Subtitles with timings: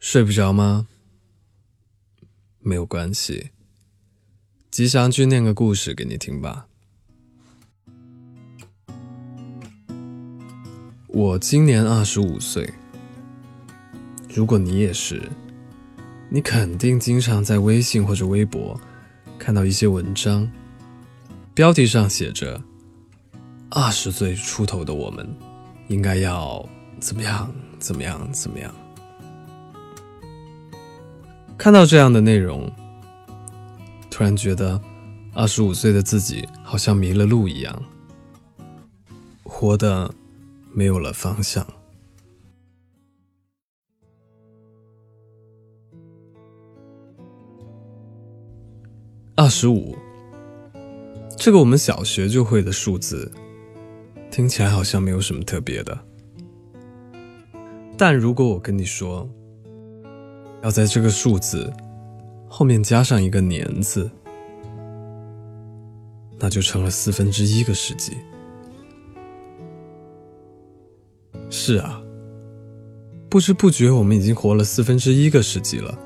[0.00, 0.88] 睡不着吗？
[2.60, 3.50] 没有关系，
[4.70, 6.66] 吉祥君念个故事给你听吧。
[11.06, 12.72] 我今年二十五岁，
[14.34, 15.30] 如果你也是，
[16.30, 18.80] 你肯定经常在微信或者微博
[19.38, 20.50] 看到一些文章，
[21.52, 22.58] 标题上写着
[23.68, 25.28] “二十岁出头的我们
[25.88, 26.66] 应该要
[26.98, 28.74] 怎么样怎么样怎么样”。
[31.60, 32.72] 看到这样的内容，
[34.10, 34.80] 突然觉得
[35.34, 37.82] 二十五岁的自己好像迷了路一样，
[39.42, 40.10] 活的
[40.72, 41.66] 没有了方向。
[49.36, 49.98] 二十五，
[51.36, 53.30] 这个我们小学就会的数字，
[54.30, 56.06] 听起来好像没有什么特别的，
[57.98, 59.28] 但如果我跟你说，
[60.62, 61.72] 要在这个数字
[62.46, 64.10] 后面加上一个年字，
[66.38, 68.16] 那就成了四分之一个世纪。
[71.48, 72.02] 是啊，
[73.28, 75.98] 不知不觉我们已经活了四分之一个世纪了。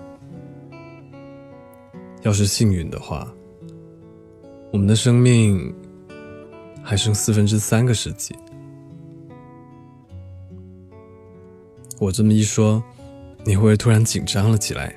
[2.23, 3.31] 要是幸运的话，
[4.73, 5.75] 我们的生命
[6.83, 8.35] 还剩四分之三个世纪。
[11.99, 12.83] 我这么一说。
[13.45, 14.97] 你会突然紧张了起来？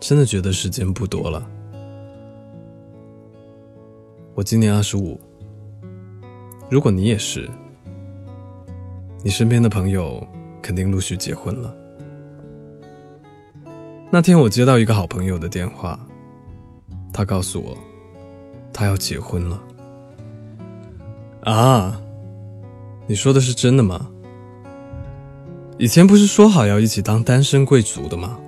[0.00, 1.48] 真的觉得时间不多了。
[4.34, 5.20] 我今年二十五，
[6.68, 7.48] 如果你也是，
[9.22, 10.26] 你身边的朋友
[10.60, 11.72] 肯定陆续结婚了。
[14.10, 15.98] 那天我接到一个好朋友的电话，
[17.12, 17.78] 他告诉我，
[18.72, 19.62] 他要结婚了。
[21.42, 22.00] 啊，
[23.06, 24.10] 你说的是真的吗？
[25.82, 28.38] 以前不是说好要一起当单身贵族的吗？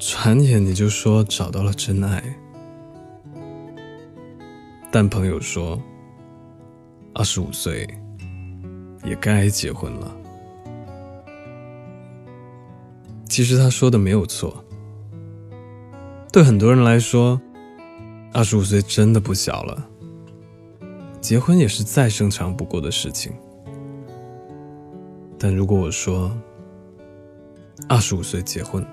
[0.00, 2.20] 转眼你就说找到了真爱，
[4.90, 5.80] 但朋友说，
[7.14, 7.86] 二十五岁
[9.04, 10.12] 也该结婚了。
[13.28, 14.64] 其实他说的没有错，
[16.32, 17.40] 对很多人来说，
[18.32, 19.88] 二十五岁真的不小了，
[21.20, 23.32] 结婚也是再正常不过的事情。
[25.38, 26.34] 但如果我说，
[27.88, 28.84] 二十五岁结婚，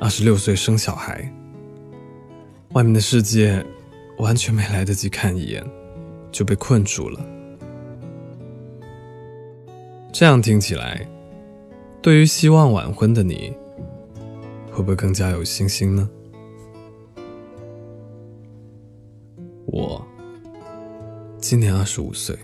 [0.00, 1.32] 二十六岁生小孩，
[2.72, 3.64] 外面的世界
[4.18, 5.64] 完全没来得及看一眼，
[6.32, 7.24] 就被困住了。
[10.12, 11.06] 这样听起来，
[12.02, 13.54] 对于希望晚婚的你，
[14.72, 16.08] 会不会更加有信心呢？
[19.66, 20.04] 我
[21.38, 22.36] 今年二十五岁。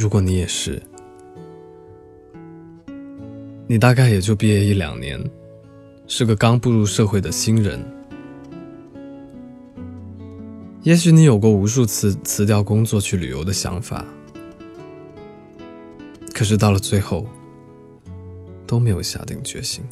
[0.00, 0.80] 如果你也是，
[3.66, 5.22] 你大概也就毕业一两年，
[6.06, 7.78] 是个刚步入社会的新人。
[10.84, 14.02] 也许你有过无数次辞掉工作去旅游的想法，
[16.32, 17.26] 可是到了最后，
[18.66, 19.84] 都没有下定决心。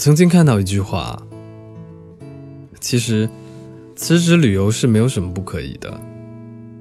[0.00, 1.22] 曾经看到一句话，
[2.80, 3.28] 其实
[3.94, 6.00] 辞职旅游是没有什么不可以的，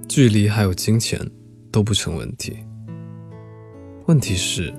[0.07, 1.19] 距离还有金钱
[1.69, 2.59] 都不成问题。
[4.05, 4.73] 问题是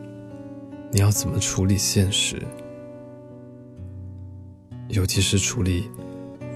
[0.91, 2.41] 你要怎么处理现实，
[4.89, 5.91] 尤其是处理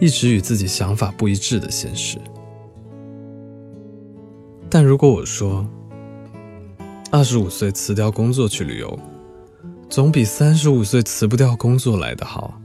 [0.01, 2.17] 一直与自己想法不一致的现实。
[4.71, 5.69] 但如果我说
[7.11, 8.99] 二十五岁辞掉工作去旅游，
[9.89, 12.61] 总比三十五岁辞不掉工作来的好。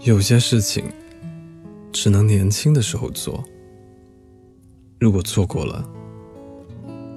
[0.00, 0.84] 有些事情
[1.92, 3.42] 只能年轻的时候做，
[4.98, 5.88] 如果错过了，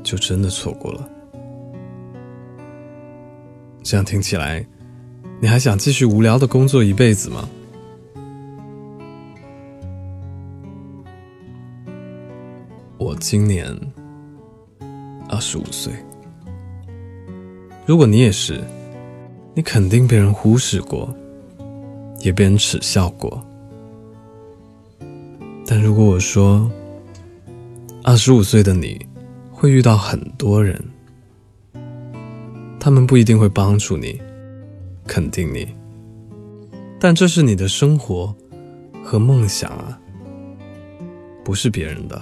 [0.04, 1.10] 就真的错过了。
[3.84, 4.66] 这样听起来，
[5.42, 7.50] 你还想继续无聊的工作一辈子吗？
[12.98, 13.78] 我今年
[15.28, 15.94] 二十五岁。
[17.86, 18.64] 如果你也是，
[19.54, 21.14] 你肯定被人忽视过，
[22.20, 23.40] 也被人耻笑过。
[25.68, 26.68] 但如果我说，
[28.04, 29.00] 二十五岁的你
[29.52, 30.84] 会遇到很多人，
[32.80, 34.20] 他们不一定会帮助你、
[35.06, 35.68] 肯定你，
[37.00, 38.36] 但这是你的生活
[39.04, 40.00] 和梦想啊，
[41.44, 42.20] 不是别人的。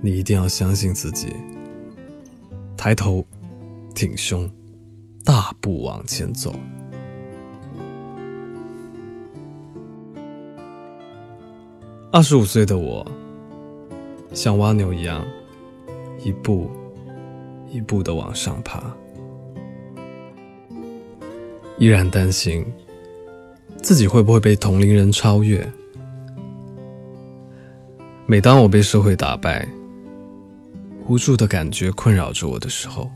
[0.00, 1.28] 你一定要相信自己。
[2.76, 3.24] 抬头，
[3.94, 4.50] 挺胸，
[5.24, 6.52] 大步往前走。
[12.10, 13.06] 二十五岁的我，
[14.32, 15.24] 像蜗牛一样，
[16.24, 16.68] 一步
[17.70, 18.82] 一步的往上爬，
[21.78, 22.64] 依然担心
[23.80, 25.64] 自己会不会被同龄人超越。
[28.26, 29.68] 每当我被社会打败，
[31.06, 33.10] 无助的感觉困扰着我的时候，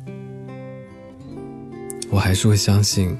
[2.10, 3.16] 我还是会相信，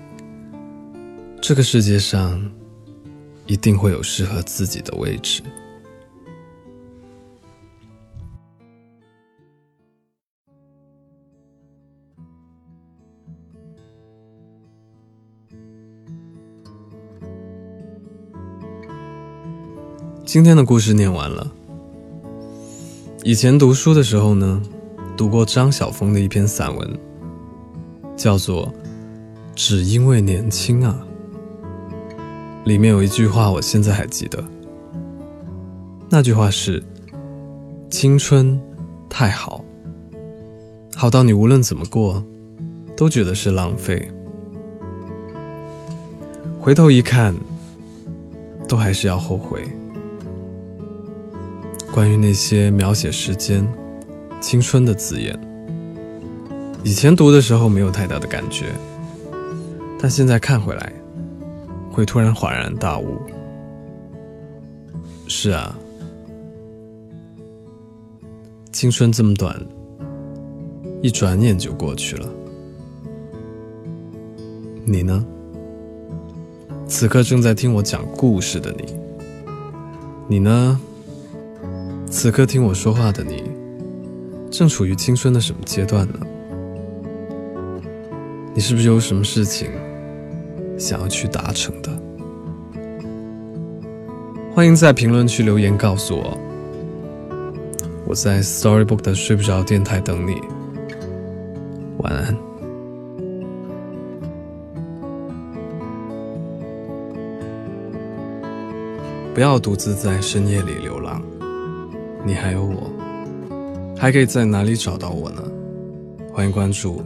[1.40, 2.50] 这个世界上
[3.46, 5.43] 一定会有适合自己的位置。
[20.25, 21.50] 今天的故事念完了。
[23.23, 24.62] 以前读书的时候呢，
[25.17, 26.99] 读过张晓峰的一篇散文，
[28.19, 28.67] 叫做
[29.55, 31.06] 《只因为年轻啊》。
[32.69, 34.44] 里面有一句话，我现在还记得。
[36.11, 36.82] 那句话是
[37.88, 38.61] ：“青春
[39.09, 39.65] 太好，
[40.94, 42.23] 好到你无论怎么过，
[42.97, 44.11] 都觉得是浪费。
[46.61, 47.35] 回头一看，
[48.67, 49.62] 都还是要后悔。”
[51.94, 53.67] 关于那些描写时间、
[54.41, 55.38] 青春的字眼，
[56.88, 58.73] 以前读的时候没有太大的感觉，
[60.00, 60.90] 但现在看回来，
[61.93, 63.19] 会突然恍然大悟。
[65.26, 65.79] 是啊，
[68.73, 69.55] 青春这么短，
[71.02, 72.26] 一转眼就过去了。
[74.87, 75.23] 你呢？
[76.87, 78.96] 此刻正在听我讲故事的你，
[80.26, 80.81] 你呢？
[82.11, 83.44] 此刻听我说话的你，
[84.50, 86.19] 正处于青春的什么阶段呢？
[88.59, 89.71] 你是不是有什么事情
[90.77, 91.93] 想要去达成的？
[94.53, 96.37] 欢迎在评论区留言告诉我。
[98.05, 100.41] 我在 Storybook 的睡不着电台等你。
[101.99, 102.37] 晚安。
[109.33, 111.23] 不要独自在深夜里流浪。
[112.27, 112.91] 你还有我，
[113.97, 115.45] 还可以在哪里找到我呢？
[116.33, 117.01] 欢迎关注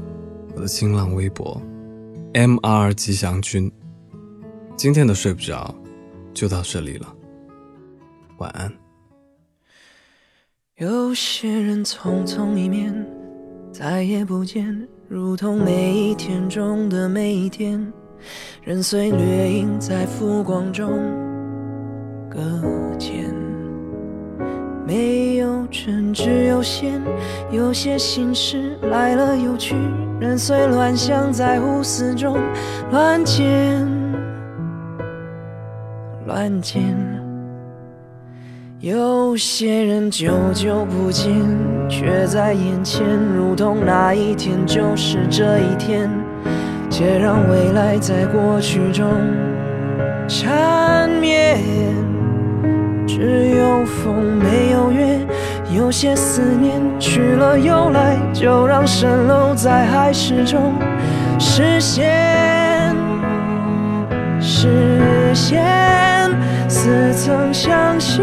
[0.62, 1.61] 的新浪微博
[2.35, 2.94] ，M.R.
[2.94, 3.70] 吉祥君。
[4.76, 5.75] 今天的睡不着
[6.32, 7.12] 就到这里了，
[8.38, 8.73] 晚安。
[10.76, 12.94] 有些人匆匆一面，
[13.73, 17.93] 再也不见，如同每一天中的每一天，
[18.62, 20.88] 人随掠影在浮光中
[22.31, 22.92] 搁浅。
[24.87, 27.00] 没有真，只有线。
[27.50, 29.76] 有些心事来了又去，
[30.20, 32.38] 人随乱象在胡思中
[32.90, 33.87] 乱剪
[36.26, 36.82] 乱剪。
[38.81, 41.32] 有些人久久不见，
[41.88, 43.06] 却在眼前，
[43.37, 46.11] 如同那一天就是这一天，
[46.90, 49.06] 且让未来在过去中
[50.26, 52.02] 缠绵。
[53.84, 55.19] 风没有月，
[55.75, 60.75] 有些思念去了又来，就让蜃楼在海市中
[61.38, 62.94] 实现，
[64.41, 65.62] 实现。
[66.69, 68.22] 似曾相识，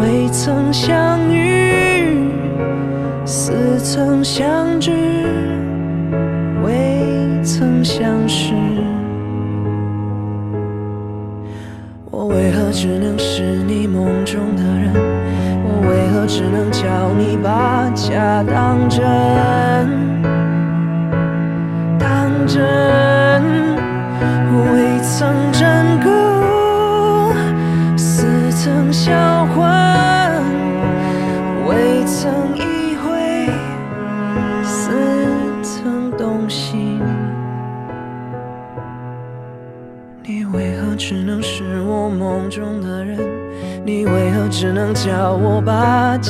[0.00, 2.30] 未曾相遇；
[3.26, 4.92] 似曾相知，
[6.64, 8.54] 未曾相识。
[12.80, 14.92] 只能是你梦中的人？
[15.64, 19.02] 我为何只能叫你把假当真？
[21.98, 22.62] 当真，
[24.62, 25.77] 未曾真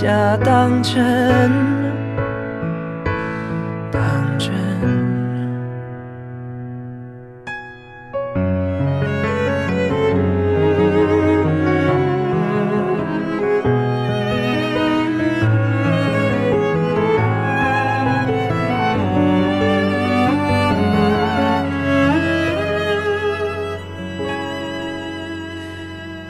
[0.08, 1.52] 假当真？
[3.92, 4.00] 当
[4.38, 4.48] 真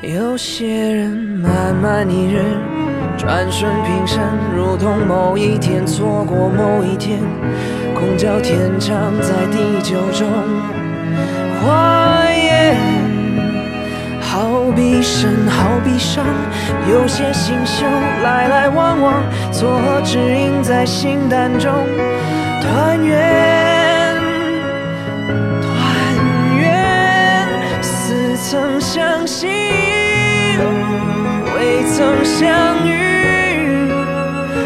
[0.03, 2.43] 有些人慢慢一日，
[3.29, 4.25] 转瞬平生，
[4.57, 7.21] 如同某一天错过某一天，
[7.95, 10.27] 空交天长在地久中。
[11.61, 12.75] 花言
[14.19, 16.25] 好比生，好比伤，
[16.91, 17.85] 有些星宿
[18.25, 21.71] 来来往往，错合指引在心淡中。
[22.63, 24.17] 团圆，
[25.61, 25.77] 团
[26.59, 27.47] 圆，
[27.83, 29.47] 似曾相识，
[31.69, 32.49] 未曾相
[32.89, 33.91] 遇，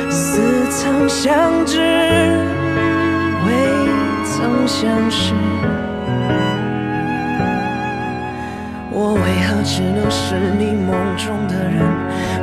[0.09, 0.41] 似
[0.71, 1.81] 曾相知，
[3.45, 3.51] 未
[4.25, 5.35] 曾相识。
[8.93, 11.83] 我为何只能是你梦中的人？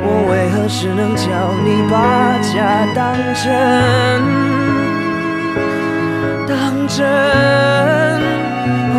[0.02, 1.24] 我为何只能叫
[1.64, 3.48] 你把假当真？
[6.46, 7.00] 当真，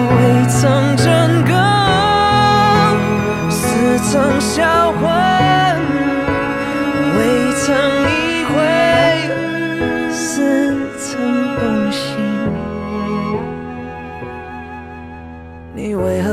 [0.10, 0.18] 未
[0.50, 0.58] 曾
[0.98, 1.06] 真
[1.46, 1.54] 更，
[3.52, 5.31] 似曾销魂，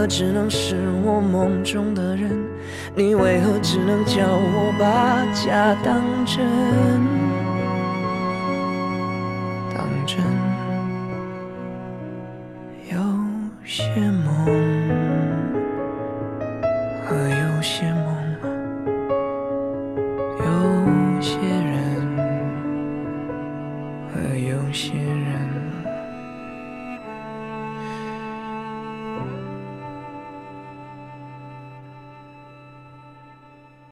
[0.09, 0.75] 只能是
[1.05, 2.31] 我梦中的人？
[2.95, 6.45] 你为何只能叫我把假当真？
[9.75, 10.19] 当真，
[12.91, 12.99] 有
[13.65, 14.68] 些梦